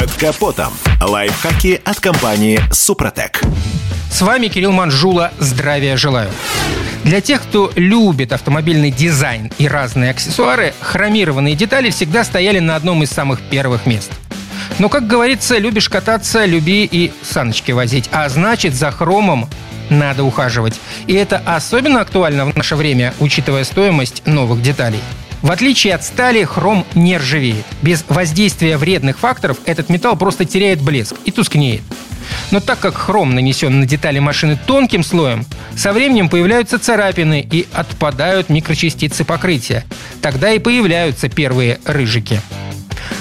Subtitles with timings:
[0.00, 0.72] Под капотом.
[1.02, 3.42] Лайфхаки от компании «Супротек».
[4.10, 5.30] С вами Кирилл Манжула.
[5.38, 6.30] Здравия желаю.
[7.04, 13.02] Для тех, кто любит автомобильный дизайн и разные аксессуары, хромированные детали всегда стояли на одном
[13.02, 14.10] из самых первых мест.
[14.78, 18.08] Но, как говорится, любишь кататься, люби и саночки возить.
[18.10, 19.50] А значит, за хромом
[19.90, 20.80] надо ухаживать.
[21.08, 25.00] И это особенно актуально в наше время, учитывая стоимость новых деталей.
[25.42, 27.64] В отличие от стали, хром не ржавеет.
[27.82, 31.82] Без воздействия вредных факторов этот металл просто теряет блеск и тускнеет.
[32.50, 37.66] Но так как хром нанесен на детали машины тонким слоем, со временем появляются царапины и
[37.72, 39.84] отпадают микрочастицы покрытия.
[40.20, 42.40] Тогда и появляются первые рыжики.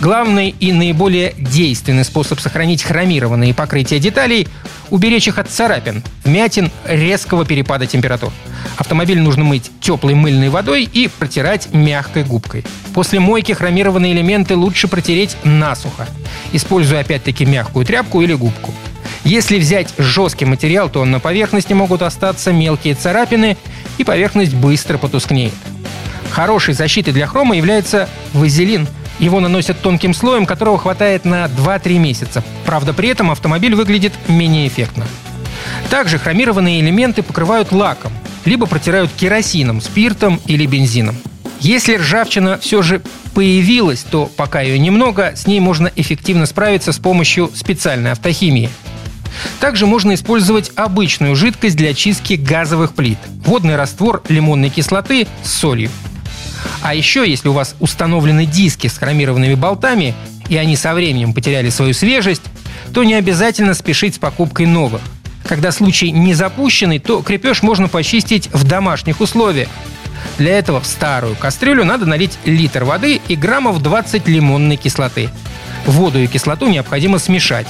[0.00, 4.48] Главный и наиболее действенный способ сохранить хромированные покрытия деталей–
[4.90, 8.32] уберечь их от царапин, вмятин, резкого перепада температур.
[8.76, 12.64] Автомобиль нужно мыть теплой мыльной водой и протирать мягкой губкой.
[12.92, 16.06] После мойки хромированные элементы лучше протереть насухо,
[16.52, 18.72] используя опять-таки мягкую тряпку или губку.
[19.24, 23.56] Если взять жесткий материал, то на поверхности могут остаться мелкие царапины,
[23.96, 25.54] и поверхность быстро потускнеет.
[26.30, 28.86] Хорошей защитой для хрома является вазелин.
[29.18, 32.42] Его наносят тонким слоем, которого хватает на 2-3 месяца.
[32.64, 35.06] Правда, при этом автомобиль выглядит менее эффектно.
[35.90, 38.12] Также хромированные элементы покрывают лаком,
[38.44, 41.16] либо протирают керосином, спиртом или бензином.
[41.60, 43.00] Если ржавчина все же
[43.32, 48.68] появилась, то пока ее немного, с ней можно эффективно справиться с помощью специальной автохимии–
[49.60, 53.18] также можно использовать обычную жидкость для очистки газовых плит.
[53.44, 55.90] Водный раствор лимонной кислоты с солью.
[56.84, 60.14] А еще, если у вас установлены диски с хромированными болтами,
[60.48, 62.42] и они со временем потеряли свою свежесть,
[62.92, 65.00] то не обязательно спешить с покупкой новых.
[65.48, 69.68] Когда случай не запущенный, то крепеж можно почистить в домашних условиях.
[70.38, 75.30] Для этого в старую кастрюлю надо налить литр воды и граммов 20 лимонной кислоты.
[75.86, 77.66] Воду и кислоту необходимо смешать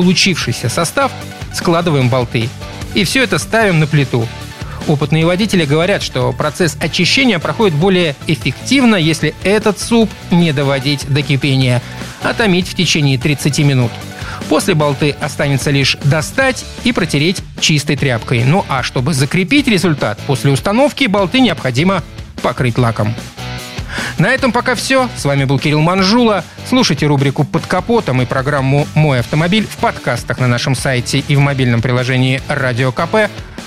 [0.00, 1.12] получившийся состав
[1.52, 2.48] складываем болты.
[2.94, 4.26] И все это ставим на плиту.
[4.88, 11.22] Опытные водители говорят, что процесс очищения проходит более эффективно, если этот суп не доводить до
[11.22, 11.82] кипения,
[12.22, 13.92] а томить в течение 30 минут.
[14.48, 18.44] После болты останется лишь достать и протереть чистой тряпкой.
[18.44, 22.02] Ну а чтобы закрепить результат, после установки болты необходимо
[22.42, 23.14] покрыть лаком.
[24.18, 25.08] На этом пока все.
[25.16, 26.44] С вами был Кирилл Манжула.
[26.68, 31.40] Слушайте рубрику «Под капотом» и программу «Мой автомобиль» в подкастах на нашем сайте и в
[31.40, 33.30] мобильном приложении «Радио КП»,